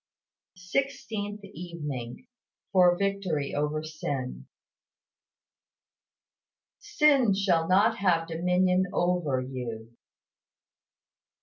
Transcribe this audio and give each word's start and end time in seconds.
SIXTEENTH 0.57 1.43
EVENING. 1.43 2.25
FOR 2.71 2.97
VICTORY 2.97 3.53
OVER 3.53 3.83
SIN. 3.83 4.47
"Sin 6.79 7.35
shall 7.35 7.67
not 7.67 7.97
have 7.99 8.27
dominion 8.27 8.85
over 8.91 9.41
you." 9.41 9.95